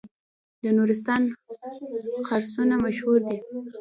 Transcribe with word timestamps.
د 0.63 0.65
نورستان 0.77 1.21
خرسونه 2.27 2.75
مشهور 2.85 3.19
دي 3.27 3.37